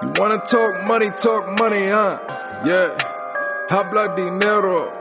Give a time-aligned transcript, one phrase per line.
[0.00, 2.18] You wanna talk money, talk money, huh?
[2.64, 2.96] Yeah.
[3.68, 4.92] Habla dinero.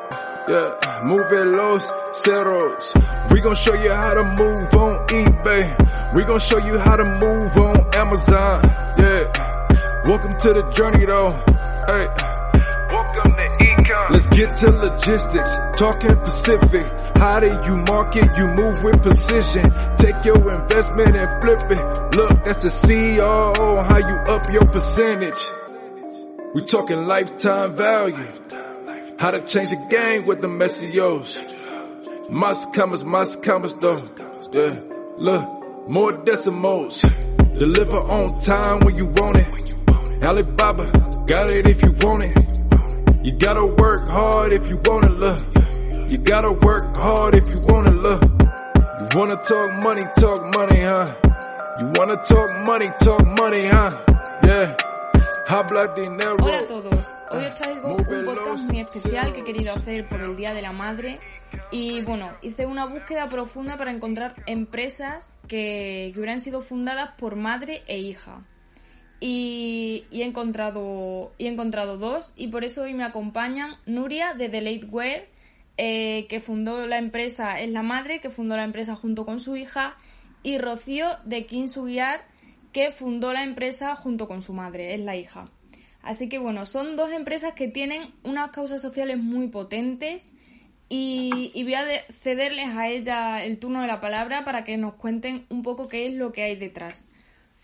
[0.50, 1.00] Yeah.
[1.04, 2.94] Move los ceros.
[3.32, 6.14] We gon' show you how to move on eBay.
[6.16, 8.62] We gon' show you how to move on Amazon.
[8.98, 9.32] Yeah.
[10.06, 11.30] Welcome to the journey though.
[11.88, 12.41] Hey.
[14.10, 16.86] Let's get to logistics, talking Pacific.
[17.16, 18.30] How do you market?
[18.38, 19.72] You move with precision.
[19.98, 22.16] Take your investment and flip it.
[22.16, 25.44] Look, that's the CEO, how you up your percentage.
[26.54, 28.28] We talking lifetime value.
[29.20, 31.38] How to change the game with the messios.
[32.30, 34.00] Must comers, must comers though.
[34.54, 34.82] Yeah,
[35.18, 37.02] look, more decimals.
[37.02, 40.24] Deliver on time when you want it.
[40.24, 40.92] Alibaba,
[41.28, 42.61] got it if you want it.
[43.24, 45.40] You gotta work hard if you wanna look.
[46.10, 48.24] You gotta work hard if you wanna look.
[48.24, 51.06] You wanna talk money, talk money, huh?
[51.80, 53.92] You wanna talk money, talk money, huh?
[54.44, 54.76] Yeah.
[55.48, 56.36] Habla dinero.
[56.40, 57.16] Hola a todos.
[57.30, 60.64] Hoy os traigo un podcast muy especial que he querido hacer por el Día de
[60.64, 61.20] la Madre.
[61.70, 67.36] Y bueno, hice una búsqueda profunda para encontrar empresas que, que hubieran sido fundadas por
[67.36, 68.42] madre e hija
[69.24, 75.28] y, he encontrado he encontrado dos y por eso hoy me acompañan Nuria de The
[75.78, 79.56] eh, que fundó la empresa es la madre que fundó la empresa junto con su
[79.56, 79.96] hija
[80.44, 82.26] y Rocío de Kinsugiar
[82.74, 85.50] que fundó la empresa junto con su madre es la hija.
[86.02, 90.32] Así que bueno son dos empresas que tienen unas causas sociales muy potentes
[90.90, 94.96] y, y voy a cederles a ella el turno de la palabra para que nos
[94.96, 97.06] cuenten un poco qué es lo que hay detrás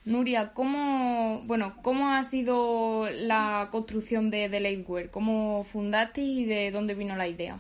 [0.08, 5.12] Nuria, ¿cómo, bueno, ¿cómo ha sido la construcción de The Lateware?
[5.12, 7.60] ¿Cómo fundaste y de dónde vino la idea?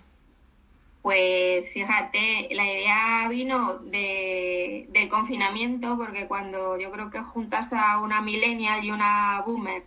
[1.01, 7.99] Pues fíjate, la idea vino de, del confinamiento, porque cuando yo creo que juntas a
[7.99, 9.83] una millennial y una boomer,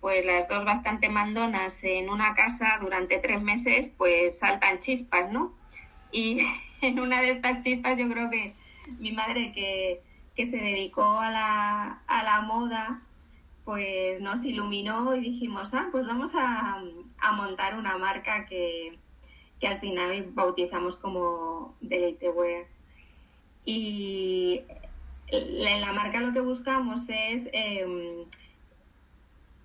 [0.00, 5.52] pues las dos bastante mandonas en una casa durante tres meses, pues saltan chispas, ¿no?
[6.12, 6.38] Y
[6.82, 8.54] en una de estas chispas yo creo que
[9.00, 13.02] mi madre que que se dedicó a la, a la moda,
[13.64, 16.82] pues nos iluminó y dijimos, ah, pues vamos a,
[17.36, 18.98] montar una marca que,
[19.62, 22.66] al final bautizamos como Deleite Wear.
[23.64, 24.60] Y
[25.28, 28.26] en la marca lo que buscamos es em,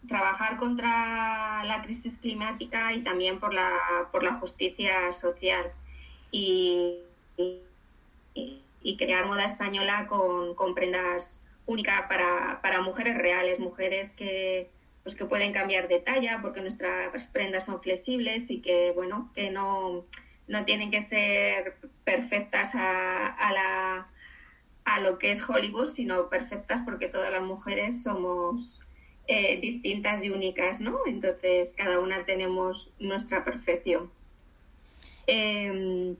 [0.07, 5.71] trabajar contra la crisis climática y también por la, por la justicia social.
[6.31, 6.99] y
[8.97, 14.69] crear moda española con, con prendas únicas para, para, mujeres reales, mujeres que,
[15.03, 19.51] pues que pueden cambiar de talla porque nuestras prendas son flexibles y que, bueno, que
[19.51, 20.05] no,
[20.47, 24.07] no tienen que ser perfectas a, a, la,
[24.85, 28.79] a lo que es Hollywood, sino perfectas porque todas las mujeres somos
[29.27, 31.01] eh, distintas y únicas, ¿no?
[31.05, 34.09] Entonces, cada una tenemos nuestra perfección.
[35.27, 36.15] Em,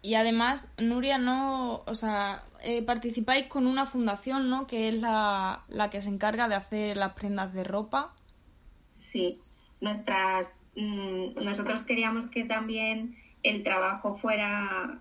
[0.00, 4.66] y además, Nuria, no, o sea, eh, participáis con una fundación, ¿no?
[4.66, 8.14] Que es la, que se encarga de hacer las prendas de ropa.
[8.94, 9.40] Sí,
[9.80, 15.00] nuestras, mm, nosotros queríamos que también el trabajo fuera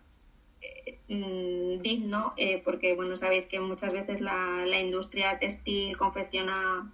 [0.62, 6.92] eh, mm, digno, eh, porque, bueno, sabéis que muchas veces la, la industria textil confecciona,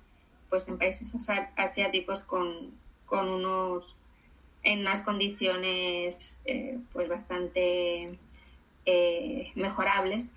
[0.49, 1.13] pues, en países
[1.55, 2.71] asiáticos con,
[3.05, 3.95] con unos
[4.63, 8.17] en unas condiciones eh, pues bastante
[8.85, 10.31] eh, mejorables.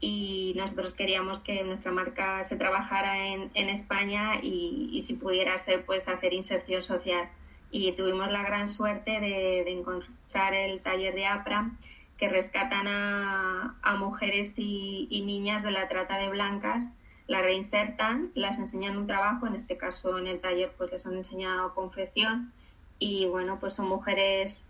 [0.00, 5.84] Y nosotros queríamos que nuestra marca se trabajara en, en España y, si pudiera ser
[5.84, 7.28] pues hacer inserción social.
[7.70, 11.70] Y tuvimos la gran suerte de, encontrar el taller de APRA
[12.18, 16.84] que rescatan a, a mujeres y, y, niñas de la trata de blancas,
[17.26, 21.14] las reinsertan, las enseñan un trabajo, en este caso en el taller pues les han
[21.14, 22.52] enseñado confección
[22.98, 24.64] y bueno, pues son mujeres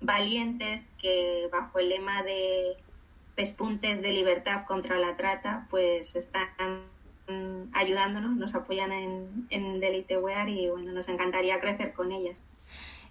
[0.00, 2.76] valientes que bajo el lema de
[3.34, 6.48] pespuntes de libertad contra la trata, pues están
[7.72, 12.36] ayudándonos, nos apoyan en, en Delite Wear y bueno, nos encantaría crecer con ellas.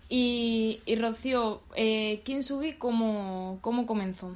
[0.10, 4.34] Y, y Rocío, eh, ¿quién subí cómo, cómo comenzó?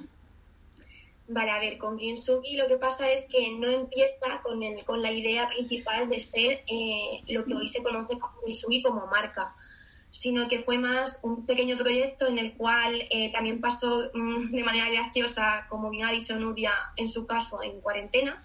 [1.28, 5.02] Vale, a ver, con Ginsugi lo que pasa es que no empieza con, el, con
[5.02, 9.56] la idea principal de ser eh, lo que hoy se conoce como Ginsugi como marca,
[10.14, 14.64] sino que fue más un pequeño proyecto en el cual eh, también pasó mm, de
[14.64, 18.42] manera graciosa, como bien ha dicho Nuria en su caso, en cuarentena.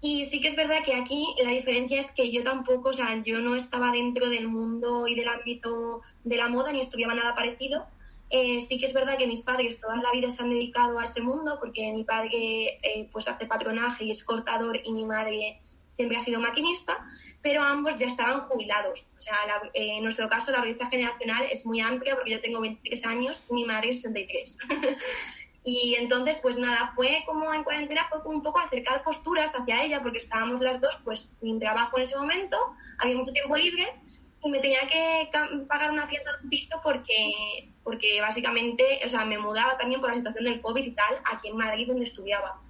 [0.00, 3.22] Y sí que es verdad que aquí la diferencia es que yo tampoco, o sea,
[3.22, 7.34] yo no estaba dentro del mundo y del ámbito de la moda ni estudiaba nada
[7.34, 7.86] parecido,
[8.28, 11.04] eh, sí que es verdad que mis padres toda la vida se han dedicado a
[11.04, 15.60] ese mundo porque mi padre eh, pues hace patronaje y es cortador y mi madre
[15.94, 17.06] siempre ha sido maquinista,
[17.46, 19.04] pero ambos ya estaban jubilados.
[19.16, 19.36] O sea,
[19.72, 23.40] eh, en nuestro caso la brecha generacional es muy amplia porque yo tengo 23 años
[23.50, 24.58] mi madre 63.
[25.64, 29.84] y entonces, pues nada, fue como en cuarentena, fue como un poco acercar posturas hacia
[29.84, 32.58] ella porque estábamos las dos pues sin trabajo en ese momento,
[32.98, 33.94] había mucho tiempo libre
[34.42, 35.30] y me tenía que
[35.68, 40.10] pagar una fiesta de un piso porque, porque básicamente, o sea, me mudaba también por
[40.10, 42.60] la situación del COVID y tal, aquí en Madrid donde estudiaba.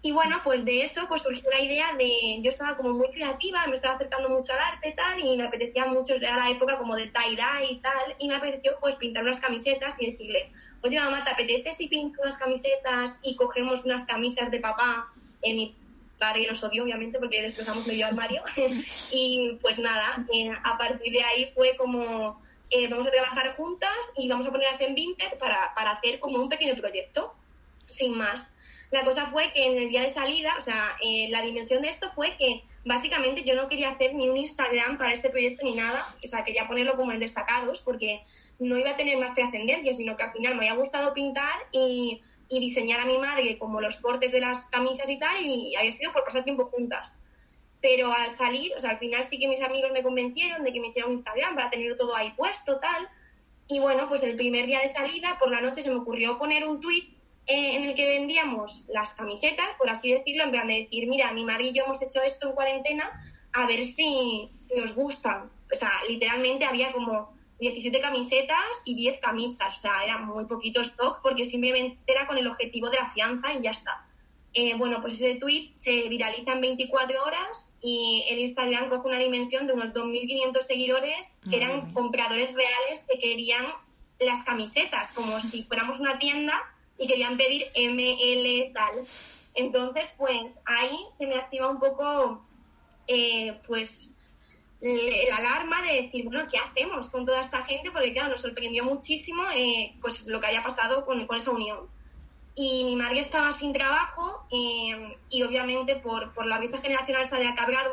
[0.00, 3.66] Y bueno, pues de eso pues surgió la idea de, yo estaba como muy creativa,
[3.66, 6.78] me estaba acercando mucho al arte y tal, y me apetecía mucho, era la época
[6.78, 10.50] como de tie-dye y tal, y me apeteció pues pintar unas camisetas y decirle,
[10.82, 15.08] oye mamá, ¿te apetece si pinto unas camisetas y cogemos unas camisas de papá
[15.42, 15.74] en mi
[16.18, 18.42] padre nos odió, obviamente, porque destrozamos medio armario.
[19.12, 22.40] y pues nada, eh, a partir de ahí fue como,
[22.70, 26.38] eh, vamos a trabajar juntas y vamos a ponerlas en Vinted para, para hacer como
[26.38, 27.34] un pequeño proyecto,
[27.88, 28.50] sin más.
[28.90, 31.90] La cosa fue que en el día de salida, o sea, eh, la dimensión de
[31.90, 35.74] esto fue que básicamente yo no quería hacer ni un Instagram para este proyecto ni
[35.74, 38.22] nada, o sea, quería ponerlo como en destacados porque
[38.58, 42.22] no iba a tener más trascendencia, sino que al final me había gustado pintar y
[42.48, 45.92] y diseñar a mi madre como los cortes de las camisas y tal, y había
[45.92, 47.14] sido por pasar tiempo juntas.
[47.80, 50.80] Pero al salir, o sea, al final sí que mis amigos me convencieron de que
[50.80, 53.08] me hiciera un Instagram para tener todo ahí puesto, tal.
[53.68, 56.66] Y bueno, pues el primer día de salida, por la noche se me ocurrió poner
[56.66, 57.04] un tweet
[57.48, 61.32] eh, en el que vendíamos las camisetas, por así decirlo, en plan de decir, mira,
[61.32, 63.10] mi madre y yo hemos hecho esto en cuarentena,
[63.54, 65.50] a ver si, si os gustan.
[65.72, 70.82] O sea, literalmente había como 17 camisetas y 10 camisas, o sea, era muy poquito
[70.82, 74.06] stock porque simplemente era con el objetivo de la fianza y ya está.
[74.52, 79.18] Eh, bueno, pues ese tweet se viraliza en 24 horas y el Instagram coge una
[79.18, 83.64] dimensión de unos 2.500 seguidores que eran compradores reales que querían
[84.18, 86.62] las camisetas, como si fuéramos una tienda
[86.98, 89.06] y querían pedir ML tal.
[89.54, 92.44] Entonces, pues ahí se me activa un poco,
[93.06, 94.10] eh, pues
[94.80, 97.90] la alarma de decir, bueno, ¿qué hacemos con toda esta gente?
[97.90, 101.88] Porque claro, nos sorprendió muchísimo eh, pues lo que haya pasado con, con, esa unión.
[102.54, 107.28] Y mi madre estaba sin trabajo eh, y obviamente por, por la brecha generacional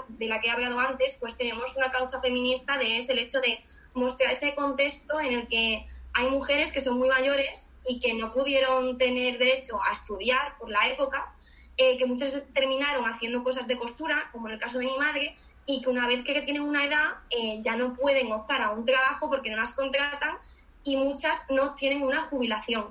[0.08, 3.40] de la que he hablado antes, pues tenemos una causa feminista de es el hecho
[3.42, 3.60] de
[3.94, 8.34] mostrar ese contexto en el que hay mujeres que son muy mayores y que no
[8.34, 11.34] pudieron tener derecho a estudiar por la época,
[11.78, 15.36] eh, que muchas terminaron haciendo cosas de costura, como en el caso de mi madre,
[15.66, 18.86] y que una vez que tienen una edad eh, ya no pueden optar a un
[18.86, 20.38] trabajo porque no las contratan
[20.84, 22.86] y muchas no tienen una jubilación.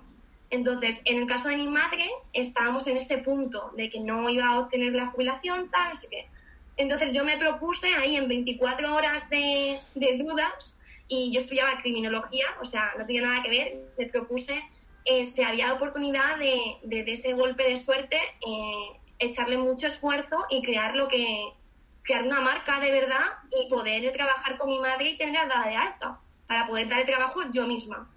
[0.51, 4.47] Entonces, en el caso de mi madre, estábamos en ese punto de que no iba
[4.47, 6.27] a obtener la jubilación, tal, así que.
[6.77, 9.79] Entonces, yo me propuse ahí en 24 horas de,
[10.19, 10.75] dudas
[11.09, 14.63] y yo estudiaba criminología, o sea, no tenía nada que ver, me propuse
[15.05, 20.63] eh, si había oportunidad de, de, ese golpe de suerte, eh, echarle mucho esfuerzo y
[20.63, 21.53] crear lo que,
[22.03, 25.77] crear una marca de verdad y poder trabajar con mi madre y tenerla dada de
[25.77, 28.09] alta para poder dar el trabajo yo misma.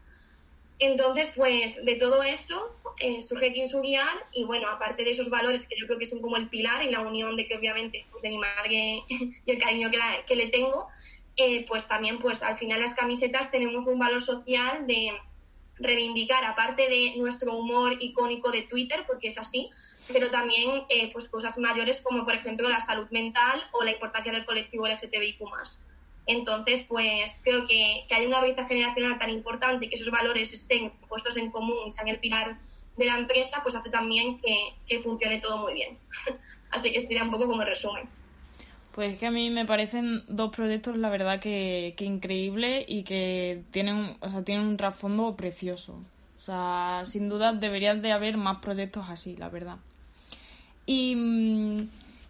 [0.80, 5.76] Entonces, pues de todo eso eh, surge Guiar y bueno, aparte de esos valores que
[5.76, 8.30] yo creo que son como el pilar y la unión de que obviamente pues, de
[8.30, 10.88] mi madre y el cariño que, que le tengo,
[11.36, 15.12] eh, pues también pues al final las camisetas tenemos un valor social de
[15.80, 19.70] reivindicar, aparte de nuestro humor icónico de Twitter, porque es así,
[20.12, 24.32] pero también eh, pues cosas mayores como por ejemplo la salud mental o la importancia
[24.32, 25.42] del colectivo LGTBIQ+.
[26.26, 30.52] Entonces, pues creo que, que hay una brecha generacional tan importante y que esos valores
[30.54, 32.58] estén puestos en común y sean el pilar
[32.98, 35.98] de la empresa, pues hace también que, que funcione todo muy bien.
[36.72, 38.10] Así que sería un poco como resumen.
[38.98, 43.04] Pues es que a mí me parecen dos proyectos, la verdad, que, que increíbles y
[43.04, 45.94] que tienen, o sea, tienen un trasfondo precioso.
[45.94, 49.78] O sea, sin duda deberían de haber más proyectos así, la verdad.
[50.88, 51.16] Y,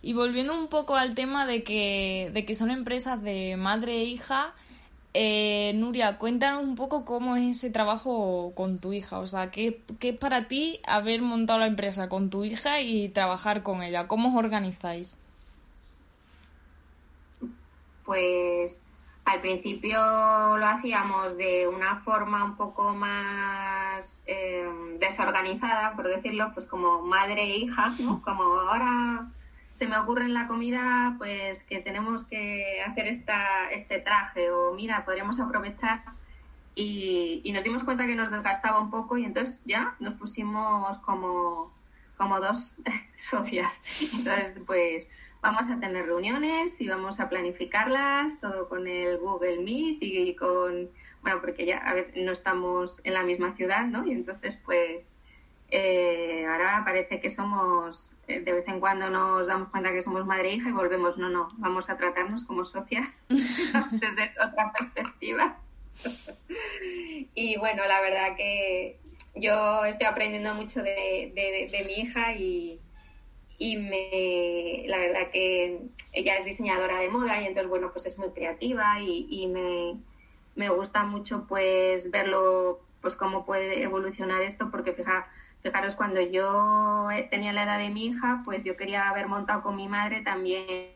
[0.01, 4.03] y volviendo un poco al tema de que, de que son empresas de madre e
[4.03, 4.53] hija,
[5.13, 9.19] eh, Nuria, cuéntanos un poco cómo es ese trabajo con tu hija.
[9.19, 13.07] O sea, ¿qué, ¿qué, es para ti haber montado la empresa con tu hija y
[13.07, 14.09] trabajar con ella?
[14.09, 15.17] ¿Cómo os organizáis?
[18.07, 18.81] Pues
[19.25, 24.65] al principio lo hacíamos de una forma un poco más eh,
[24.99, 28.21] desorganizada, por decirlo, pues como madre e hija, ¿no?
[28.21, 29.27] Como ahora
[29.77, 34.73] se me ocurre en la comida, pues que tenemos que hacer esta, este traje o
[34.73, 36.03] mira, podríamos aprovechar
[36.73, 40.97] y, y nos dimos cuenta que nos desgastaba un poco y entonces ya nos pusimos
[40.99, 41.73] como,
[42.15, 42.77] como dos
[43.29, 43.81] socias.
[44.13, 45.09] Entonces, pues
[45.41, 50.89] vamos a tener reuniones y vamos a planificarlas, todo con el Google Meet y con,
[51.21, 54.05] bueno, porque ya a veces no estamos en la misma ciudad, ¿no?
[54.05, 55.03] Y entonces, pues,
[55.69, 60.25] eh, ahora parece que somos, eh, de vez en cuando nos damos cuenta que somos
[60.25, 65.57] madre e hija y volvemos, no, no, vamos a tratarnos como socias desde otra perspectiva.
[67.33, 68.97] y bueno, la verdad que
[69.35, 72.79] yo estoy aprendiendo mucho de, de mi hija y,
[73.57, 75.81] y me, la verdad que
[76.13, 79.97] ella es diseñadora de moda y entonces, bueno, pues es muy creativa y, me,
[80.55, 85.27] me, gusta mucho pues verlo, pues cómo puede evolucionar esto, porque fija,
[85.63, 89.75] fijaros, cuando yo tenía la edad de mi hija, pues yo quería haber montado con
[89.75, 90.91] mi madre también.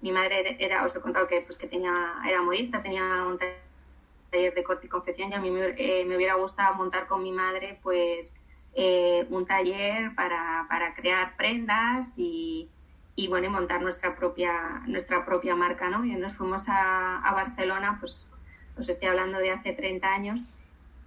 [0.00, 4.54] Mi madre era, os he contado que, pues, que tenía, era modista, tenía un taller
[4.54, 7.32] de corte y confección y a mí me, eh, me hubiera gustado montar con mi
[7.32, 8.34] madre, pues,
[8.74, 12.68] eh, un taller para, para, crear prendas y,
[13.16, 16.04] y, bueno, montar nuestra propia, nuestra propia marca, ¿no?
[16.04, 18.30] Y nos fuimos a, a, Barcelona, pues
[18.78, 20.44] os estoy hablando de hace 30 años,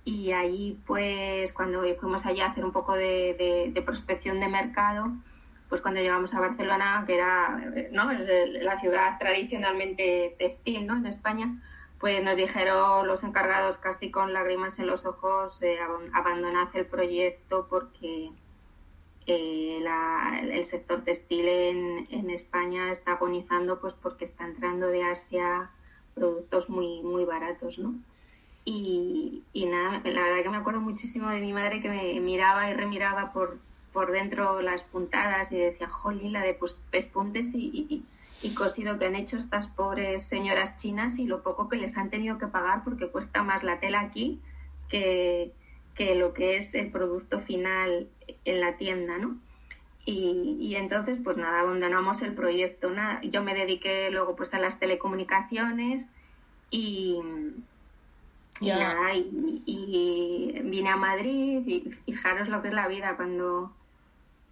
[0.05, 5.11] y ahí pues cuando fuimos allá a hacer un poco de, de, prospección de mercado,
[5.69, 7.57] pues cuando llegamos a Barcelona, que era
[7.91, 8.11] ¿no?
[8.11, 10.97] la ciudad tradicionalmente textil ¿no?
[10.97, 11.55] en España,
[12.03, 15.79] pues nos dijeron los encargados casi con lágrimas en los ojos, eh,
[16.11, 18.29] abandonad el proyecto porque
[19.25, 25.05] eh, la, el sector textil en, en, España está agonizando pues porque está entrando de
[25.05, 25.69] Asia
[26.13, 27.95] productos muy, muy baratos, ¿no?
[28.65, 32.69] Y, y nada, la verdad que me acuerdo muchísimo de mi madre que me miraba
[32.69, 33.59] y remiraba por,
[33.93, 38.03] por dentro las puntadas y decía, jolín, la de pues, pespuntes y, y
[38.43, 42.09] y cosido que han hecho estas pobres señoras chinas y lo poco que les han
[42.09, 44.41] tenido que pagar porque cuesta más la tela aquí
[44.89, 45.53] que,
[45.95, 48.07] que lo que es el producto final
[48.45, 49.37] en la tienda, ¿no?
[50.05, 52.89] Y, y, entonces, pues nada, abandonamos el proyecto.
[52.89, 56.05] Nada, yo me dediqué luego pues a las telecomunicaciones
[56.69, 57.21] y,
[58.59, 63.71] y, nada, y, y, vine a Madrid y fijaros lo que es la vida cuando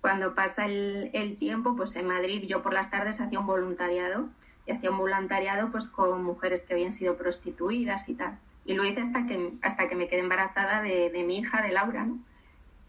[0.01, 4.29] cuando pasa el, el, tiempo, pues en Madrid yo por las tardes hacía un voluntariado
[4.65, 8.37] y hacía un voluntariado pues con mujeres que habían sido prostituidas y tal.
[8.65, 11.71] Y lo hice hasta que, hasta que me quedé embarazada de, de mi hija, de
[11.71, 12.19] Laura, ¿no?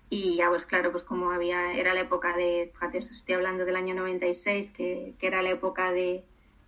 [0.08, 3.76] Y ya pues claro, pues como había, era la época de, fíjate, estoy hablando del
[3.76, 6.22] año 96, que, que era la época de,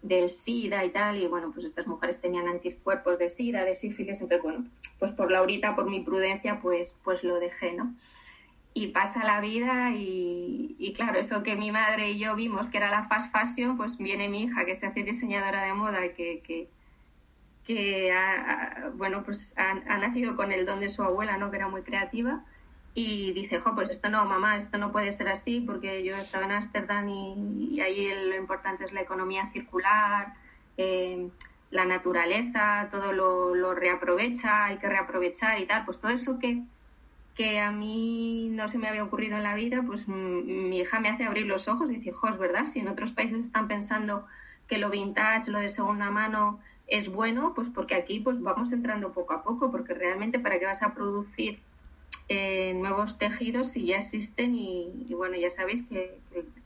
[0.04, 4.20] del SIDA y tal, y bueno, pues estas mujeres tenían anticuerpos de SIDA, de sífilis,
[4.20, 4.64] entonces bueno,
[4.98, 7.94] pues por Laurita, por mi prudencia, pues, pues lo dejé, ¿no?
[8.74, 12.78] Y pasa la vida y, y, claro, eso que mi madre y yo vimos que
[12.78, 16.42] era la fast fashion, pues viene mi hija que se hace diseñadora de moda, que,
[16.44, 16.68] que,
[17.64, 21.50] que ha, bueno, pues ha, ha, nacido con el don de su abuela, ¿no?
[21.50, 22.44] Que era muy creativa
[22.94, 26.44] y dice, jo, pues esto no, mamá, esto no puede ser así porque yo estaba
[26.44, 30.34] en Ámsterdam y, y, ahí lo importante es la economía circular,
[30.76, 31.28] eh,
[31.70, 36.62] la naturaleza, todo lo, lo reaprovecha, hay que reaprovechar y tal, pues todo eso que
[37.34, 41.08] que a mí no se me había ocurrido en la vida, pues mi hija me
[41.08, 44.26] hace abrir los ojos y dice, jo, es verdad, si en otros países están pensando
[44.68, 49.12] que lo vintage, lo de segunda mano es bueno, pues porque aquí pues vamos entrando
[49.12, 51.58] poco a poco, porque realmente para qué vas a producir
[52.28, 56.18] eh, nuevos tejidos si ya existen y, y bueno, ya sabéis que,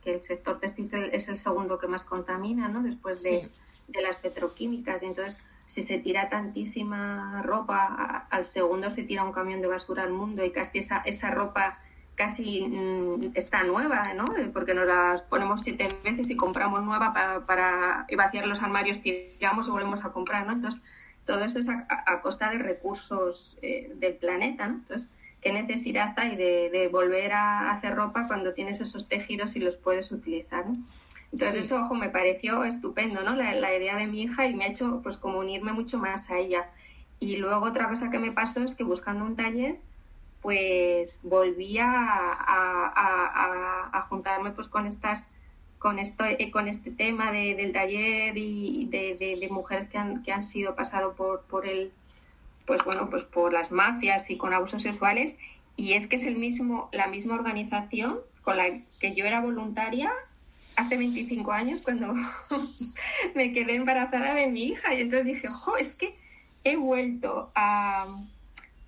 [0.02, 2.82] que, el sector textil es el segundo que más contamina, ¿no?
[2.82, 3.50] Después de, sí.
[3.88, 9.32] de las petroquímicas y entonces si se tira tantísima ropa, al segundo se tira un
[9.32, 11.78] camión de basura al mundo y casi esa, esa ropa
[12.14, 14.24] casi mm, está nueva, ¿no?
[14.52, 19.68] Porque nos las ponemos siete veces y compramos nueva para, para vaciar los armarios, tiramos
[19.68, 20.54] y volvemos a comprar, ¿no?
[20.54, 20.80] Entonces,
[21.26, 24.76] todo eso es a, a costa de recursos eh, del planeta, ¿no?
[24.76, 25.08] Entonces,
[25.42, 29.76] ¿qué necesidad hay de, de, volver a hacer ropa cuando tienes esos tejidos y los
[29.76, 30.78] puedes utilizar, ¿no?
[31.32, 31.60] Entonces sí.
[31.60, 33.34] eso, ojo, me pareció estupendo, ¿no?
[33.34, 36.30] La, la, idea de mi hija y me ha hecho, pues, como unirme mucho más
[36.30, 36.70] a ella.
[37.20, 39.76] Y luego otra cosa que me pasó es que buscando un taller,
[40.40, 45.26] pues, volví a, a, a, a juntarme, pues, con estas
[45.78, 49.98] con esto eh, con este tema de, del taller y de, de, de, mujeres que
[49.98, 51.92] han, que han sido pasado por, por el
[52.66, 55.36] pues bueno pues por las mafias y con abusos sexuales
[55.76, 58.64] y es que es el mismo la misma organización con la
[59.00, 60.12] que yo era voluntaria
[60.78, 62.14] hace 25 años cuando
[63.34, 66.14] me quedé embarazada de mi hija y entonces dije, jo, es que
[66.62, 68.06] he vuelto a,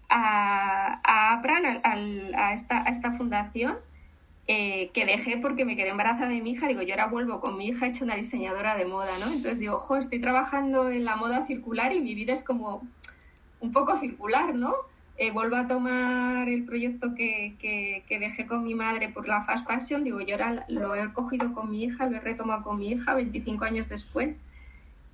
[0.09, 3.77] a, a a, esta, a esta fundación,
[4.47, 6.69] eh, que dejé porque me quedé embarazada de mi hija.
[6.69, 9.27] Digo, yo ahora vuelvo con mi hija hecha una diseñadora de moda, ¿no?
[9.27, 12.87] Entonces digo, ojo, estoy trabajando en la moda circular y mi vida es como
[13.61, 14.75] un poco circular, ¿no?
[15.23, 19.67] Eh, vuelvo a tomar el proyecto que, que, dejé con mi madre por la fast
[19.67, 22.93] fashion, digo, yo ahora lo he cogido con mi hija, lo he retomado con mi
[22.93, 24.39] hija 25 años después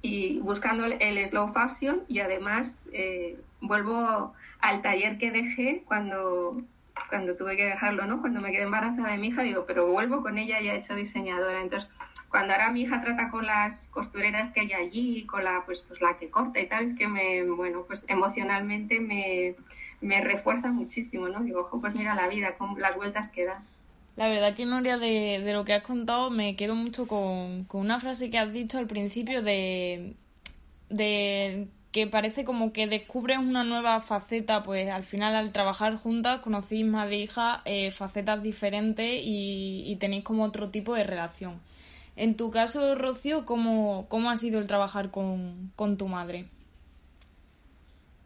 [0.02, 6.62] y buscando el, slow fashion y además eh, vuelvo al taller que dejé cuando,
[7.08, 8.20] cuando tuve que dejarlo, ¿no?
[8.20, 10.94] Cuando me quedé embarazada de mi hija, digo, pero vuelvo con ella ya he hecho
[10.94, 11.60] diseñadora.
[11.60, 11.90] Entonces,
[12.28, 16.00] cuando ahora mi hija trata con las costureras que hay allí, con la, pues, pues
[16.00, 19.56] la que corta y tal, es que me, bueno, pues emocionalmente me,
[20.00, 21.42] me refuerza muchísimo, ¿no?
[21.42, 23.62] Digo, ojo, pues mira la vida, con las vueltas que da.
[24.16, 27.82] La verdad que, Noria, de, de lo que has contado, me quedo mucho con, con
[27.82, 30.14] una frase que has dicho al principio de,
[30.88, 36.40] de que parece como que descubres una nueva faceta, pues al final al trabajar juntas
[36.40, 41.60] conocéis más de hija eh, facetas diferentes y, y, tenéis como otro tipo de relación.
[42.16, 46.46] En tu caso, Rocío, ¿cómo, cómo ha sido el trabajar con, con tu madre?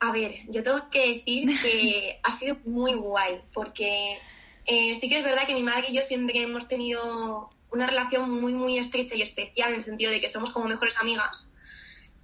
[0.01, 4.19] A ver, yo tengo que decir que ha sido muy guay, porque
[4.67, 8.31] eh, sí que es verdad que mi madre y yo siempre hemos tenido una relación
[8.31, 11.47] muy, muy estrecha y especial en el sentido de que somos como mejores amigas.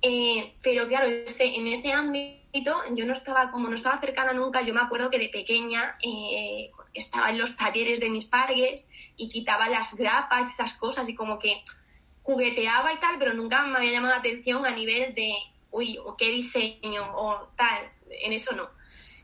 [0.02, 4.75] Eh, pero claro, en ese ámbito yo no estaba, como no estaba cercana nunca, yo
[4.75, 8.85] me acuerdo que de pequeña eh, estaba en los talleres de mis padres
[9.16, 11.62] y quitaba las grapas, esas cosas, y como que
[12.23, 15.35] jugueteaba y tal, pero nunca me había llamado la atención a nivel de
[15.76, 18.68] uy, o qué diseño, o tal, en eso no.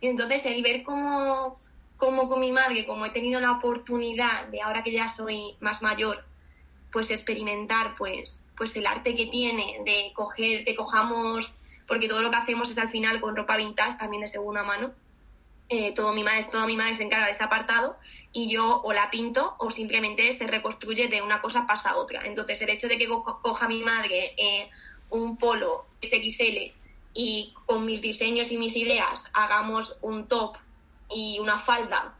[0.00, 1.60] Y entonces el ver cómo,
[1.96, 5.80] cómo con mi madre, como he tenido la oportunidad de ahora que ya soy más
[5.80, 6.24] mayor,
[6.92, 12.30] pues experimentar pues, pues el arte que tiene de coger, de cojamos, porque todo lo
[12.30, 14.92] que hacemos es al final con ropa vintage, también de segunda mano.
[15.68, 17.96] Eh, todo mi madre, toda mi madre se encarga de ese apartado
[18.30, 22.26] y yo o la pinto o simplemente se reconstruye de una cosa pasa a otra.
[22.26, 24.68] Entonces el hecho de que coja mi madre eh,
[25.12, 26.72] un polo XL
[27.14, 30.56] y con mis diseños y mis ideas hagamos un top
[31.10, 32.14] y una falda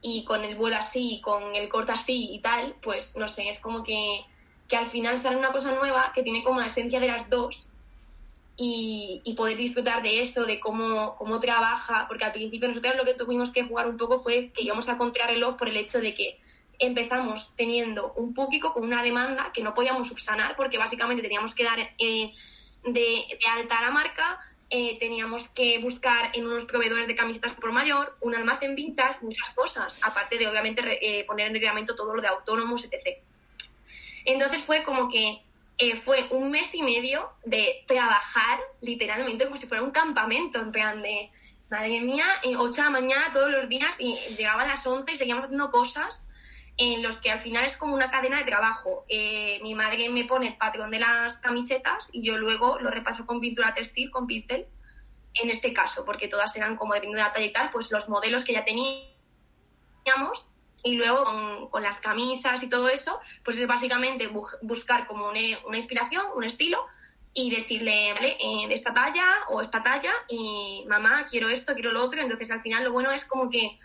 [0.00, 3.60] y con el vuelo así, con el corte así y tal, pues no sé, es
[3.60, 4.24] como que,
[4.68, 7.66] que al final sale una cosa nueva que tiene como la esencia de las dos
[8.56, 13.04] y, y, poder disfrutar de eso, de cómo, cómo trabaja, porque al principio nosotros lo
[13.04, 16.14] que tuvimos que jugar un poco fue que íbamos a contrarreloj por el hecho de
[16.14, 16.38] que
[16.82, 21.64] empezamos teniendo un público con una demanda que no podíamos subsanar porque básicamente teníamos que
[21.64, 22.32] dar eh,
[22.84, 27.70] de, alta a la marca, eh, teníamos que buscar en unos proveedores de camisetas por
[27.70, 32.20] mayor, un almacén vintage, muchas cosas, aparte de obviamente eh, poner en reglamento todo lo
[32.20, 33.18] de autónomos, etc.
[34.24, 35.40] Entonces fue como que
[36.04, 41.02] fue un mes y medio de trabajar literalmente como si fuera un campamento, en plan
[41.02, 41.30] de,
[41.70, 45.16] madre mía, 8 de la mañana todos los días y llegaba a las 11 y
[45.16, 46.22] seguíamos haciendo cosas
[46.76, 49.04] en los que al final es como una cadena de trabajo.
[49.08, 53.26] Eh, mi madre me pone el patrón de las camisetas y yo luego lo repaso
[53.26, 54.66] con pintura textil, con pincel,
[55.34, 58.44] en este caso, porque todas eran como de la talla y tal, pues los modelos
[58.44, 60.46] que ya teníamos
[60.84, 64.28] y luego con, las camisas y todo eso, pues es básicamente
[64.62, 66.84] buscar como una, inspiración, un estilo
[67.34, 71.92] y decirle, vale, eh, de esta talla o esta talla y mamá, quiero esto, quiero
[71.92, 72.20] lo otro.
[72.20, 73.78] Entonces al final lo bueno es como que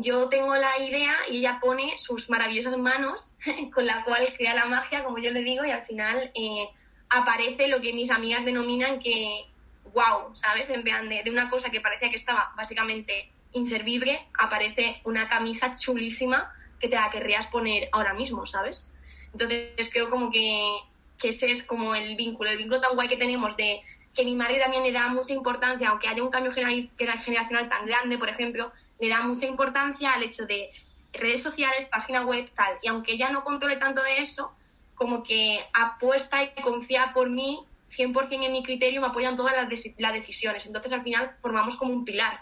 [0.00, 3.34] yo tengo la idea y ella pone sus maravillosas manos
[3.74, 6.68] con la cual crea la magia, como yo le digo, y al final eh,
[7.10, 9.44] aparece lo que mis amigas denominan que,
[9.92, 10.70] wow, ¿sabes?
[10.70, 16.52] En plan de, una cosa que parecía que estaba básicamente inservible, aparece una camisa chulísima
[16.80, 18.86] que te la querrías poner ahora mismo, ¿sabes?
[19.32, 20.78] Entonces creo como que,
[21.18, 23.80] que ese es como el vínculo, el vínculo tan guay que tenemos de
[24.14, 28.18] que mi madre también le da mucha importancia, aunque haya un cambio generacional tan grande,
[28.18, 30.70] por ejemplo, le da mucha importancia al hecho de
[31.12, 32.78] redes sociales, página web, tal.
[32.82, 34.52] Y aunque ella no controle tanto de eso,
[34.94, 37.58] como que apuesta y confía por mí
[37.96, 40.66] 100% en mi criterio, me apoyan todas las, decisiones.
[40.66, 42.40] Entonces, al final, formamos como un pilar.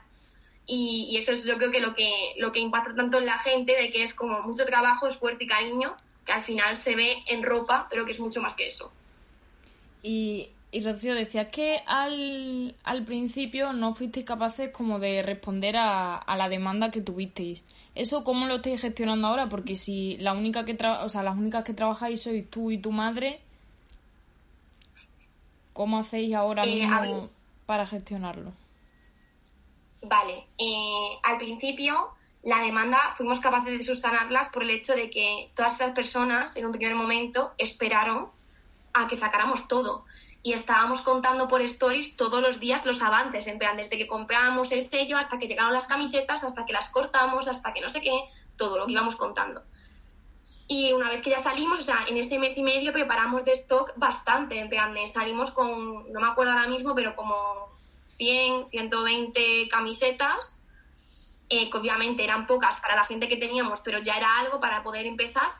[0.66, 3.38] Y, y, eso es yo creo que lo, que lo que impacta tanto en la
[3.38, 7.24] gente, de que es como mucho trabajo, esfuerzo y cariño, que al final se ve
[7.26, 8.92] en ropa, pero que es mucho más que eso.
[10.02, 16.16] Y y Rocío, decía que al, al principio no fuisteis capaces como de responder a,
[16.16, 17.64] a, la demanda que tuvisteis.
[17.96, 19.48] ¿Eso cómo lo estáis gestionando ahora?
[19.48, 22.92] Porque si la única que o sea, las únicas que trabajáis sois tú y tu
[22.92, 23.40] madre,
[25.72, 27.28] ¿cómo hacéis ahora eh, mismo
[27.66, 28.52] para gestionarlo?
[30.02, 32.10] Vale, eh, al principio
[32.44, 36.64] la demanda fuimos capaces de subsanarlas por el hecho de que todas esas personas en
[36.64, 38.28] un primer momento esperaron
[38.92, 40.04] a que sacáramos todo
[40.42, 44.72] y estábamos contando por stories todos los días los avances, en plan, desde que comprábamos
[44.72, 48.00] el sello hasta que llegaron las camisetas, hasta que las cortamos, hasta que no sé
[48.00, 48.24] qué,
[48.56, 49.62] todo lo que íbamos contando.
[50.66, 53.52] Y una vez que ya salimos, o sea, en ese mes y medio preparamos de
[53.54, 57.68] stock bastante, en plan, salimos con, no me acuerdo ahora mismo, pero como
[58.16, 60.54] 100, 120 camisetas,
[61.50, 64.82] eh, que obviamente eran pocas para la gente que teníamos, pero ya era algo para
[64.82, 65.50] poder empezar.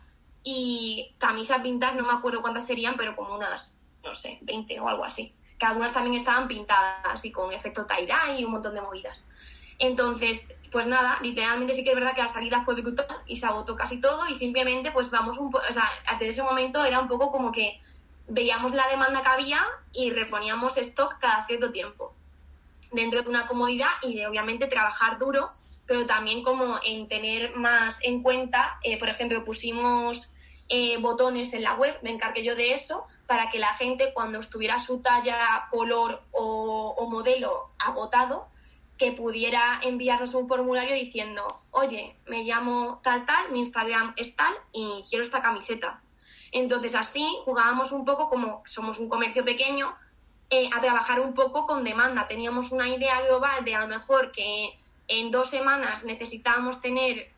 [0.42, 3.70] Y camisas pintadas, no me acuerdo cuántas serían, pero como unas
[4.02, 5.32] no sé, 20 o algo así.
[5.58, 9.22] Que algunas también estaban pintadas así con efecto tie y un montón de movidas.
[9.78, 13.46] Entonces, pues nada, literalmente sí que es verdad que la salida fue brutal y se
[13.46, 17.00] agotó casi todo y simplemente pues vamos un poco, o sea, desde ese momento era
[17.00, 17.80] un poco como que
[18.28, 22.14] veíamos la demanda que había y reponíamos stock cada cierto tiempo
[22.92, 25.50] dentro de una comodidad y de obviamente trabajar duro,
[25.86, 30.30] pero también como en tener más en cuenta, eh, por ejemplo, pusimos
[30.72, 34.38] eh, botones en la web, me encargué yo de eso, para que la gente cuando
[34.38, 38.46] estuviera su talla, color o, modelo agotado,
[38.96, 44.54] que pudiera enviarnos un formulario diciendo, oye, me llamo tal tal, mi Instagram es tal
[44.70, 46.00] y quiero esta camiseta.
[46.52, 49.92] Entonces así jugábamos un poco como somos un comercio pequeño,
[50.50, 52.28] eh, a trabajar un poco con demanda.
[52.28, 54.78] Teníamos una idea global de a lo mejor que
[55.08, 57.32] en dos semanas necesitábamos tener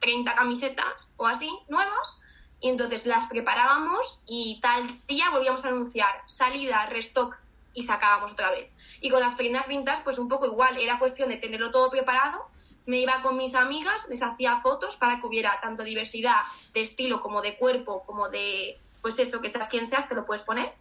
[0.00, 2.21] 30 camisetas o así nuevas
[2.62, 7.36] y entonces las preparábamos y tal día volvíamos a anunciar salida, restock
[7.74, 8.70] y sacábamos otra vez.
[9.00, 12.46] Y con las prendas vintas, pues un poco igual, era cuestión de tenerlo todo preparado.
[12.86, 17.20] Me iba con mis amigas, les hacía fotos para que hubiera tanto diversidad de estilo
[17.20, 20.72] como de cuerpo, como de, pues eso, que seas quien seas, te lo puedes poner.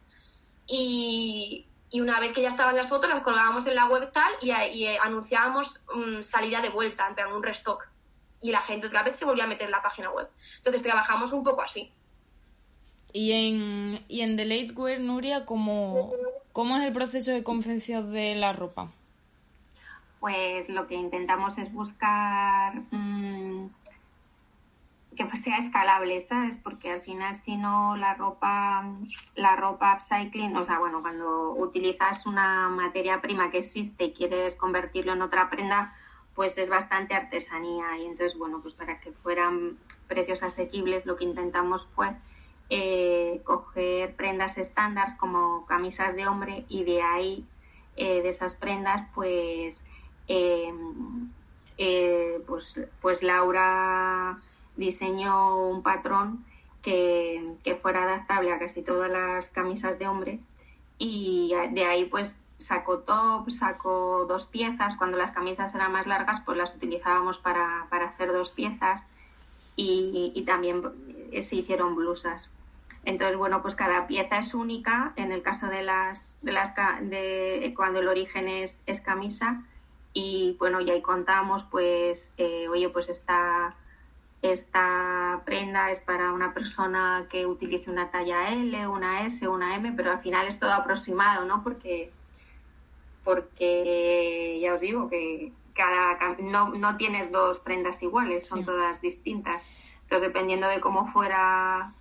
[0.67, 4.31] Y, y una vez que ya estaban las fotos, las colgábamos en la web tal
[4.39, 7.87] y, anunciábamos mm, salida de vuelta, en un restock
[8.41, 10.27] y la gente otra vez se volvía a meter en la página web.
[10.57, 11.91] Entonces trabajamos un poco así.
[13.13, 16.11] Y en, y en The Late Wear, Nuria, ¿cómo,
[16.53, 18.89] ¿cómo es el proceso de confección de la ropa?
[20.19, 23.69] Pues lo que intentamos es buscar mm,
[25.15, 26.57] que sea escalable, ¿sabes?
[26.57, 28.85] Porque al final si no la ropa,
[29.35, 34.55] la ropa upcycling, o sea, bueno, cuando utilizas una materia prima que existe y quieres
[34.55, 35.93] convertirlo en otra prenda,
[36.35, 41.25] pues es bastante artesanía y entonces, bueno, pues para que fueran precios asequibles lo que
[41.25, 42.11] intentamos fue
[42.69, 47.45] eh, coger prendas estándar como camisas de hombre y de ahí,
[47.97, 49.85] eh, de esas prendas, pues,
[50.27, 51.29] em,
[51.77, 54.39] eh, pues, pues Laura
[54.77, 56.45] diseñó un patrón
[56.81, 60.39] que, que fuera adaptable a casi todas las camisas de hombre
[60.97, 64.95] y de ahí pues saco top, saco dos piezas.
[64.97, 69.05] Cuando las camisas eran más largas, pues las utilizábamos para, hacer dos piezas
[69.75, 70.83] y, también
[71.41, 72.49] se hicieron blusas.
[73.03, 75.13] Entonces, bueno, pues cada pieza es única.
[75.15, 79.63] En el caso de las, de las de cuando el origen es, es camisa
[80.13, 83.75] y bueno, y ahí contamos, pues, eh, oye, pues esta,
[84.41, 89.93] esta prenda es para una persona que utilice una talla L, una S, una M,
[89.95, 91.63] pero al final es todo aproximado, ¿no?
[91.63, 92.11] Porque
[93.23, 99.63] porque ya os digo que cada no, no tienes dos prendas iguales, son todas distintas.
[100.03, 101.93] Entonces, dependiendo de cómo fuera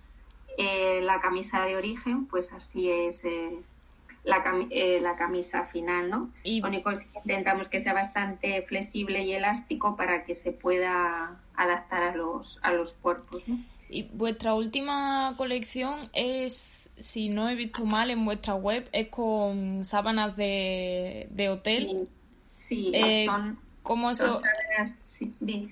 [0.57, 3.57] eh, la camisa de origen, pues así es eh,
[4.23, 6.29] la, eh, la, camisa final, ¿no?
[6.43, 6.61] Y...
[6.61, 11.39] Lo único es que intentamos que sea bastante flexible y elástico para que se pueda
[11.55, 13.59] adaptar a los, a los cuerpos, ¿no?
[13.91, 19.83] Y vuestra última colección es, si no he visto mal en vuestra web, es con
[19.83, 22.07] sábanas de, de hotel.
[22.55, 24.27] Sí, eh, son, ¿Cómo, se,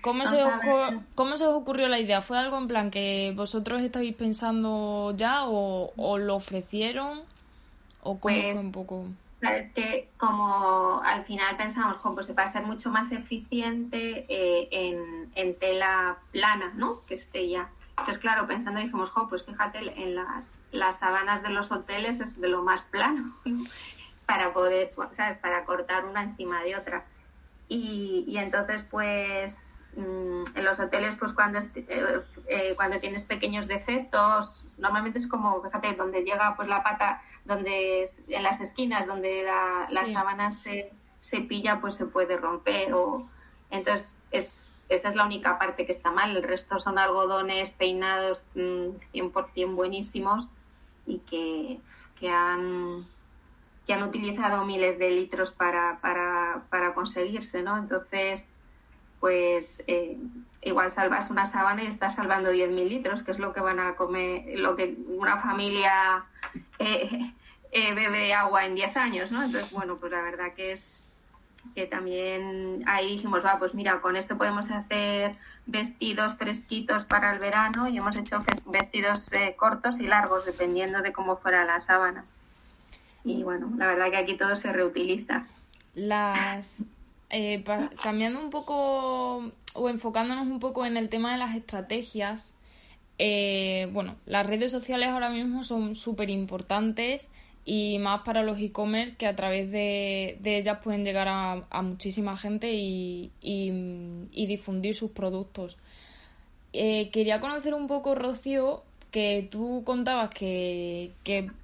[0.01, 0.51] ¿cómo, se os,
[1.15, 2.21] ¿Cómo se os ocurrió la idea?
[2.21, 7.21] ¿Fue algo en plan que vosotros estabais pensando ya o, o lo ofrecieron?
[8.01, 9.05] ¿O cómo pues, fue un poco?
[9.41, 14.67] Es que como al final pensamos, pues se va a ser mucho más eficiente eh,
[14.71, 17.05] en, en, tela plana, ¿no?
[17.05, 21.49] Que esté ya entonces, claro, pensando dijimos, jo, pues fíjate, en las, las sabanas de
[21.49, 23.35] los hoteles es de lo más plano
[24.25, 25.38] para poder, ¿sabes?
[25.38, 27.05] Para cortar una encima de otra.
[27.67, 29.55] Y, y entonces, pues,
[29.95, 35.62] mm, en los hoteles, pues cuando, eh, eh, cuando tienes pequeños defectos, normalmente es como,
[35.62, 40.91] fíjate, donde llega pues la pata, donde en las esquinas donde la, la sábana se,
[41.19, 43.27] se pilla, pues se puede romper o
[43.71, 46.36] entonces es esa es la única parte que está mal.
[46.36, 50.47] El resto son algodones peinados 100% mm, buenísimos
[51.06, 51.80] y que,
[52.19, 53.06] que, han,
[53.86, 57.78] que han utilizado miles de litros para, para, para conseguirse, ¿no?
[57.78, 58.47] Entonces,
[59.19, 60.17] pues eh,
[60.62, 63.95] igual salvas una sábana y estás salvando 10.000 litros, que es lo que van a
[63.95, 66.25] comer, lo que una familia
[66.80, 67.34] eh,
[67.71, 69.43] eh, bebe agua en 10 años, ¿no?
[69.43, 71.06] Entonces, bueno, pues la verdad que es
[71.75, 77.39] que también ahí dijimos, va, pues mira, con esto podemos hacer vestidos fresquitos para el
[77.39, 82.25] verano y hemos hecho vestidos eh, cortos y largos, dependiendo de cómo fuera la sábana.
[83.23, 85.45] Y bueno, la verdad que aquí todo se reutiliza.
[85.93, 86.86] Las
[87.29, 87.63] eh,
[88.01, 92.53] cambiando un poco o enfocándonos un poco en el tema de las estrategias,
[93.19, 97.29] eh, bueno, las redes sociales ahora mismo son súper importantes
[97.69, 102.71] y más para los e-commerce que a través de, ellas pueden llegar a, muchísima gente
[102.73, 103.29] y,
[104.34, 105.77] difundir sus productos.
[106.73, 111.12] Eh, quería conocer un poco, Rocío, que tú contabas que,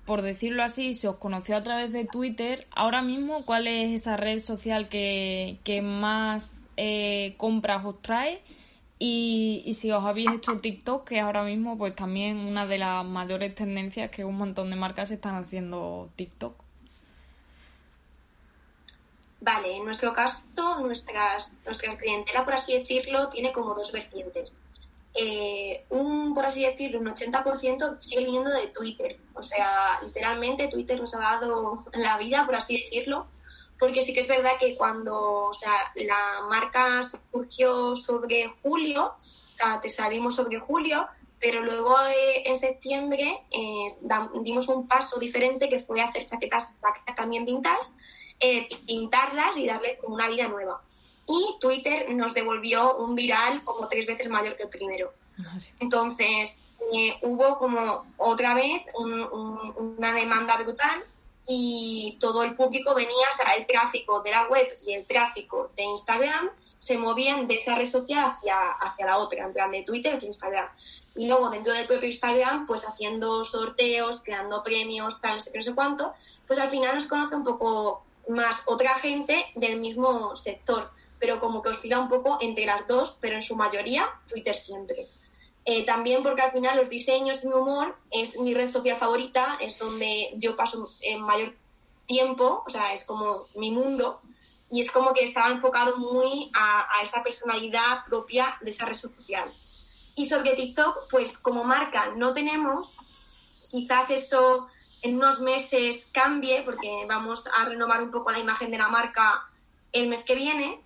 [0.05, 2.67] por decirlo así, se os conoció a través de Twitter.
[2.69, 8.41] Ahora mismo, ¿cuál es esa red social que, más eh, compras os trae?
[8.97, 13.53] Y, si os habéis hecho TikTok, que ahora mismo pues también una de las mayores
[13.53, 16.55] tendencias que un montón de marcas están haciendo TikTok.
[19.41, 20.41] Vale, en nuestro caso,
[20.79, 24.55] nuestras, nuestra clientela, por así decirlo, tiene como dos vertientes.
[25.13, 29.17] Eh, un, por así decirlo, un 80% sigue viniendo de Twitter.
[29.33, 33.27] O sea, literalmente Twitter nos ha dado la vida, por así decirlo,
[33.79, 39.55] porque sí que es verdad que cuando o sea, la marca surgió sobre julio, o
[39.57, 41.07] sea, te salimos sobre julio,
[41.39, 43.95] pero luego eh, en septiembre eh,
[44.41, 46.75] dimos un paso diferente que fue hacer chaquetas
[47.15, 47.91] también pintas,
[48.85, 50.81] pintarlas y darles como una vida nueva
[51.27, 55.13] y Twitter nos devolvió un viral como tres veces mayor que el primero.
[55.79, 56.61] Entonces,
[56.93, 61.03] eh, hubo como otra vez una demanda brutal
[61.47, 65.71] y todo el público venía, o sea, el tráfico de la web y el tráfico
[65.75, 69.83] de Instagram se movían de esa red social hacia, hacia la otra, en plan de
[69.83, 70.67] Twitter hacia Instagram.
[71.15, 75.61] Y luego dentro del propio Instagram, pues haciendo sorteos, creando premios, tal, no sé no
[75.63, 76.13] sé cuánto,
[76.47, 81.61] pues al final nos conoce un poco más otra gente del mismo sector pero como
[81.61, 85.07] que oscila un poco entre las dos, pero en su mayoría Twitter siempre.
[85.67, 89.57] Eh, también porque al final los diseños y mi humor es mi red social favorita,
[89.59, 91.55] es donde yo paso en mayor
[92.05, 94.21] tiempo, o sea, es como mi mundo,
[94.69, 99.51] y es como que estaba enfocado muy a, esa personalidad propia de esa red social.
[100.15, 102.93] Y sobre TikTok, pues como marca no tenemos,
[103.71, 104.67] quizás eso
[105.01, 109.49] en unos meses cambie, porque vamos a renovar un poco la imagen de la marca
[109.91, 110.79] el mes que viene,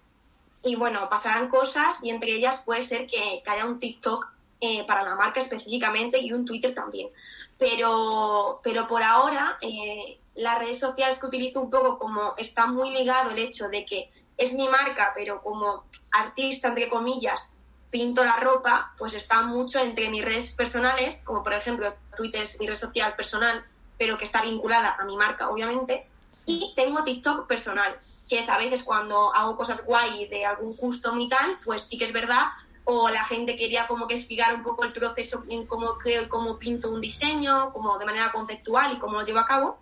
[0.63, 4.27] y bueno, pasarán cosas y entre ellas puede ser que, haya un TikTok
[4.62, 7.10] eh, para la marca específicamente y un Twitter también.
[7.58, 12.91] Pero, pero por ahora, eh, las redes sociales que utilizo un poco como está muy
[12.91, 17.50] ligado el hecho de que es mi marca, pero como artista, entre comillas,
[17.91, 22.60] pinto la ropa, pues está mucho entre mis redes personales, como por ejemplo Twitter es
[22.60, 23.63] mi red social personal,
[23.98, 26.08] pero que está vinculada a mi marca, obviamente,
[26.45, 31.19] y tengo TikTok personal, que es a veces cuando hago cosas guay de algún custom
[31.19, 32.45] y tal, pues sí que es verdad,
[32.91, 36.28] o la gente quería como que explicar un poco el proceso en cómo creo y
[36.28, 39.78] cómo pinto un diseño, como de manera conceptual y cómo lo llevo a cabo,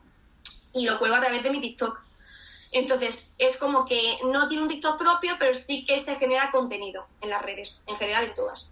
[0.74, 2.02] y lo cuelgo a través de mi TikTok.
[2.74, 7.06] Entonces, es como que no tiene un TikTok propio, pero sí que se genera contenido
[7.22, 8.70] en las redes, en general en todas.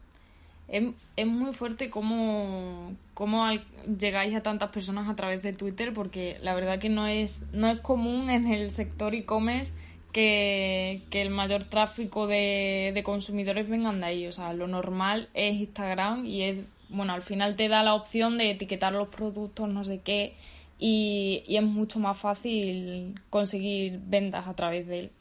[0.68, 3.48] Es, muy fuerte cómo, cómo
[3.86, 7.70] llegáis a tantas personas a través de Twitter, porque la verdad que no es, no
[7.70, 9.72] es común en el sector e-commerce
[10.16, 14.28] que, el mayor tráfico de, de consumidores vengan de ahí.
[14.28, 18.38] O sea, lo normal es Instagram y es, bueno, al final te da la opción
[18.38, 20.36] de etiquetar los productos, no sé qué,
[20.80, 25.12] y, y es mucho más fácil conseguir ventas a través de él.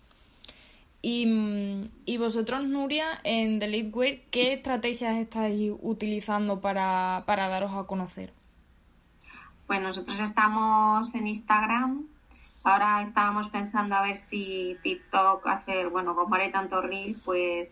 [1.07, 8.33] Y, vosotros, Nuria, en The Leadwear, ¿qué estrategias estáis utilizando para, daros a conocer?
[9.66, 12.07] Pues nosotros estamos en Instagram.
[12.64, 17.70] Ahora estábamos pensando a ver si TikTok hacer, bueno, como haré tanto reel, pues,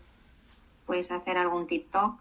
[0.86, 2.20] pues hacer algún TikTok.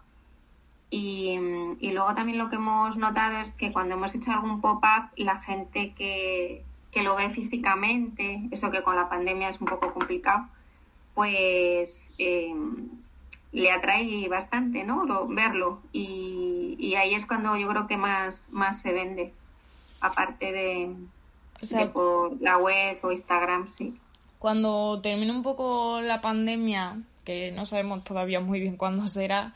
[0.88, 1.38] Y,
[1.80, 5.38] y luego también lo que hemos notado es que cuando hemos hecho algún pop-up, la
[5.40, 10.46] gente que, que lo ve físicamente, eso que con la pandemia es un poco complicado,
[11.14, 12.54] pues eh,
[13.52, 15.26] le atrae bastante, ¿no?
[15.28, 15.80] verlo.
[15.92, 19.32] Y, ahí es cuando yo creo que más, más se vende,
[20.00, 20.94] aparte de,
[21.92, 23.96] por la web o Instagram, sí.
[24.38, 29.54] Cuando termine un poco la pandemia, que no sabemos todavía muy bien cuándo será,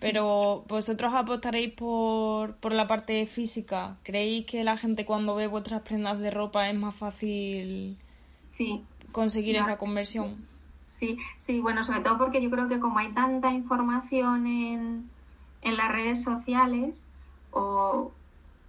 [0.00, 3.96] pero vosotros apostaréis por, por la parte física.
[4.02, 7.98] ¿Creéis que la gente cuando ve vuestras prendas de ropa es más fácil
[8.42, 8.82] sí.
[9.12, 10.34] conseguir esa conversión?
[10.86, 15.10] Sí, sí, bueno, sobre todo porque yo creo que como hay tanta información en,
[15.62, 16.98] en las redes sociales
[17.50, 18.12] o,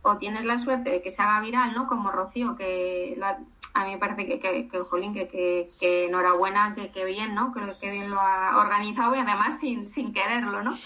[0.05, 1.87] o tienes la suerte de que se haga viral, ¿no?
[1.87, 3.19] Como Rocío, que
[3.73, 5.27] a mí me parece que, que, que jolín, que,
[5.79, 7.51] que, enhorabuena, que, que bien, ¿no?
[7.51, 10.73] Creo que bien lo ha organizado y además sin, sin quererlo, ¿no?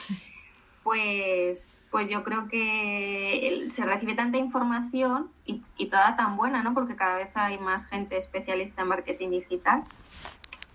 [0.82, 6.74] Pues, pues yo creo que se recibe tanta información y, y toda tan buena, ¿no?
[6.74, 9.84] Porque cada vez hay más gente especialista en marketing digital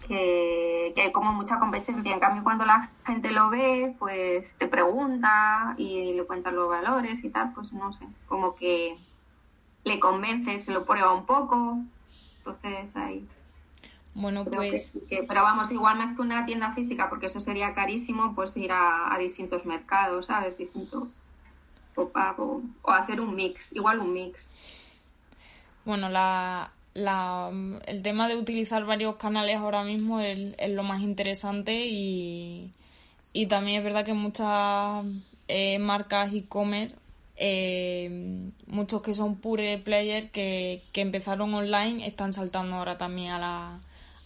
[0.07, 2.13] que, hay como mucha competencia.
[2.13, 7.23] En cambio, cuando la gente lo ve, pues te pregunta y le cuentan los valores
[7.25, 8.97] y tal, pues no sé, como que
[9.85, 11.79] le convence, se lo prueba un poco.
[12.39, 13.27] Entonces ahí.
[14.15, 14.99] Bueno, pues.
[15.09, 19.17] pero vamos, igual más que una tienda física, porque eso sería carísimo, pues ir a,
[19.19, 20.57] distintos mercados, ¿sabes?
[20.57, 21.09] Distinto.
[21.97, 22.11] O,
[22.83, 24.49] o hacer un mix, igual un mix.
[25.85, 27.51] Bueno, la, la,
[27.87, 32.73] el tema de utilizar varios canales ahora mismo es, lo más interesante y,
[33.33, 35.05] y, también es verdad que muchas
[35.49, 36.95] eh, marcas e-commerce,
[37.37, 43.39] eh, muchos que son pure player que, que empezaron online, están saltando ahora también a
[43.39, 43.81] la,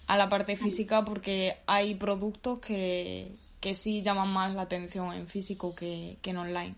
[0.07, 5.27] a la parte física porque hay productos que, que sí llaman más la atención en
[5.27, 6.75] físico que, que en online.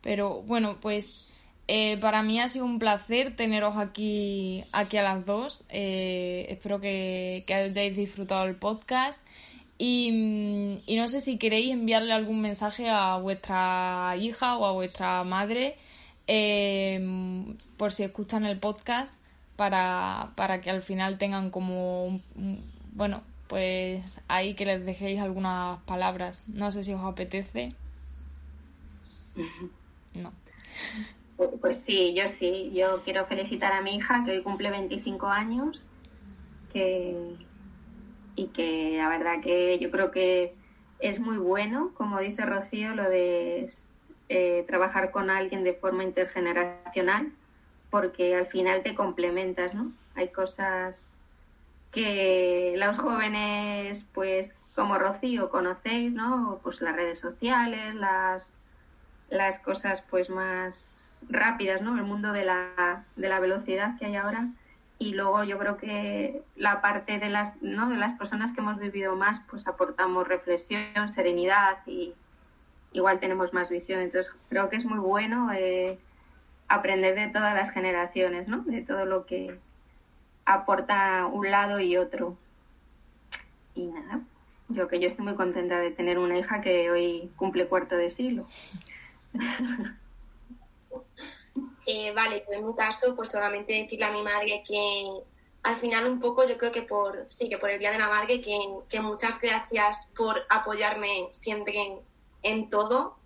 [0.00, 1.26] Pero bueno, pues
[1.68, 5.64] eh, para mí ha sido un placer teneros aquí, aquí a las dos.
[5.68, 9.26] Eh, espero que, hayáis disfrutado el podcast.
[9.78, 15.76] Y, no sé si queréis enviarle algún mensaje a vuestra hija o a vuestra madre
[16.26, 16.98] eh,
[17.76, 19.14] por si escuchan el podcast
[19.56, 22.20] para, para que al final tengan como,
[22.94, 26.44] bueno, pues ahí que les dejéis algunas palabras.
[26.46, 27.74] No sé si os apetece.
[30.14, 30.32] No.
[31.36, 32.70] Pues, sí, yo sí.
[32.74, 35.84] Yo quiero felicitar a mi hija que hoy cumple 25 años
[36.72, 37.36] que,
[38.36, 40.54] y que la verdad que yo creo que
[40.98, 43.70] es muy bueno, como dice Rocío, lo de
[44.28, 47.32] eh, trabajar con alguien de forma intergeneracional
[47.90, 49.92] porque al final te complementas, ¿no?
[50.14, 50.98] Hay cosas
[51.92, 56.60] que los jóvenes, pues como Rocío, conocéis, ¿no?
[56.62, 58.52] Pues las redes sociales, las,
[59.30, 60.95] las cosas pues más
[61.28, 61.96] rápidas, ¿no?
[61.96, 64.48] El mundo de la, de la velocidad que hay ahora.
[64.98, 67.88] Y luego yo creo que la parte de las, ¿no?
[67.90, 72.14] de las personas que hemos vivido más, pues aportamos reflexión, serenidad y
[72.92, 74.00] igual tenemos más visión.
[74.00, 75.98] Entonces creo que es muy bueno eh,
[76.68, 78.62] aprender de todas las generaciones, ¿no?
[78.62, 79.58] De todo lo que
[80.46, 82.38] aporta un lado y otro.
[83.74, 84.20] Y nada,
[84.68, 88.08] yo que yo estoy muy contenta de tener una hija que hoy cumple cuarto de
[88.08, 88.46] siglo.
[91.86, 95.08] Eh, vale, en mi caso, pues solamente decirle a mi madre que
[95.62, 98.08] al final un poco yo creo que por, sí, que por el Día de la
[98.08, 102.00] Madre, que, muchas gracias por apoyarme siempre
[102.42, 103.18] en, todo,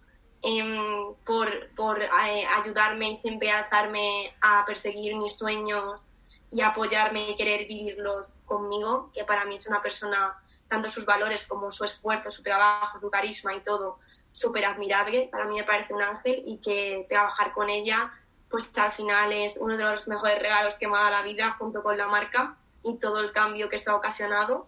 [0.42, 6.01] em, por, por eh, ayudarme y siempre alzarme a perseguir mis sueños
[6.51, 10.37] y apoyarme y querer vivirlos conmigo, que para mí es una persona,
[10.68, 14.01] tanto sus valores como su esfuerzo, su trabajo, su carisma y todo,
[14.33, 15.29] súper admirable.
[15.31, 18.12] Para mí me parece un ángel y que trabajar con ella
[18.50, 21.52] pues al final es uno de los mejores regalos que me ha dado la vida
[21.58, 24.66] junto con la marca y todo el cambio que se ha ocasionado.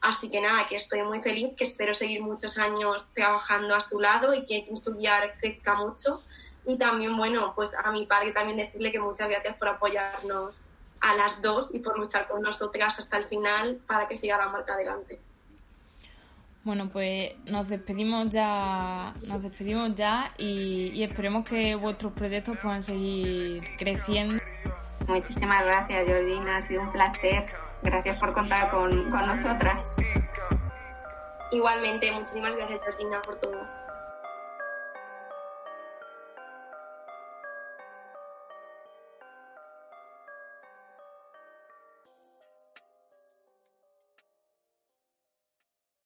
[0.00, 4.00] Así que nada, que estoy muy feliz, que espero seguir muchos años trabajando a su
[4.00, 6.22] lado y que estudiar crezca mucho.
[6.66, 10.54] Y también, bueno, pues a mi padre también decirle que muchas gracias por apoyarnos
[11.00, 14.48] a las dos y por luchar con nosotras hasta el final para que siga la
[14.48, 15.20] marca adelante.
[16.70, 23.60] Bueno, pues nos despedimos ya, nos despedimos ya y, esperemos que vuestros proyectos puedan seguir
[23.76, 24.36] creciendo.
[25.08, 27.44] Muchísimas gracias, Georgina, ha sido un placer.
[27.82, 29.96] Gracias por contar con, con nosotras.
[31.50, 33.79] Igualmente, muchísimas gracias, Georgina, por todo.